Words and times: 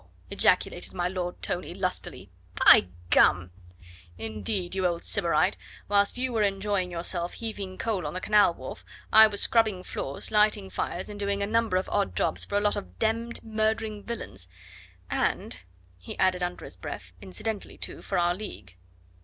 ejaculated 0.31 0.93
my 0.95 1.07
Lord 1.07 1.39
Tony 1.43 1.75
lustily. 1.75 2.31
"By 2.55 2.87
gum!" 3.11 3.51
"Indeed, 4.17 4.73
you 4.73 4.87
old 4.87 5.03
sybarite, 5.03 5.57
whilst 5.87 6.17
you 6.17 6.33
were 6.33 6.41
enjoying 6.41 6.89
yourself 6.89 7.33
heaving 7.33 7.77
coal 7.77 8.07
on 8.07 8.15
the 8.15 8.19
canal 8.19 8.51
wharf, 8.55 8.83
I 9.13 9.27
was 9.27 9.43
scrubbing 9.43 9.83
floors, 9.83 10.31
lighting 10.31 10.71
fires, 10.71 11.07
and 11.07 11.19
doing 11.19 11.43
a 11.43 11.45
number 11.45 11.77
of 11.77 11.87
odd 11.89 12.15
jobs 12.15 12.43
for 12.43 12.57
a 12.57 12.61
lot 12.61 12.75
of 12.75 12.97
demmed 12.97 13.43
murdering 13.43 14.01
villains, 14.03 14.47
and" 15.07 15.59
he 15.99 16.17
added 16.17 16.41
under 16.41 16.65
his 16.65 16.75
breath 16.77 17.11
"incidentally, 17.21 17.77
too, 17.77 18.01
for 18.01 18.17
our 18.17 18.33
league. 18.33 18.75